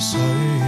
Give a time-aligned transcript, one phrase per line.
[0.00, 0.67] 水。